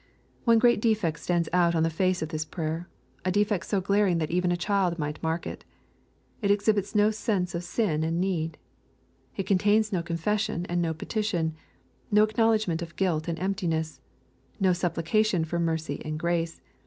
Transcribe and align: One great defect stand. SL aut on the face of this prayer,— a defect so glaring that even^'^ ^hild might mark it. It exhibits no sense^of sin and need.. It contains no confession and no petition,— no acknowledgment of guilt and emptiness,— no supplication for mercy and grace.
One 0.45 0.57
great 0.57 0.81
defect 0.81 1.19
stand. 1.19 1.45
SL 1.45 1.55
aut 1.55 1.75
on 1.75 1.83
the 1.83 1.91
face 1.91 2.23
of 2.23 2.29
this 2.29 2.43
prayer,— 2.43 2.89
a 3.23 3.29
defect 3.31 3.67
so 3.67 3.79
glaring 3.79 4.17
that 4.17 4.31
even^'^ 4.31 4.51
^hild 4.57 4.97
might 4.97 5.21
mark 5.21 5.45
it. 5.45 5.63
It 6.41 6.49
exhibits 6.49 6.95
no 6.95 7.09
sense^of 7.09 7.61
sin 7.61 8.03
and 8.03 8.19
need.. 8.19 8.57
It 9.37 9.45
contains 9.45 9.93
no 9.93 10.01
confession 10.01 10.65
and 10.67 10.81
no 10.81 10.95
petition,— 10.95 11.53
no 12.11 12.23
acknowledgment 12.23 12.81
of 12.81 12.95
guilt 12.95 13.27
and 13.27 13.37
emptiness,— 13.39 14.01
no 14.59 14.73
supplication 14.73 15.45
for 15.45 15.59
mercy 15.59 16.01
and 16.03 16.17
grace. 16.17 16.61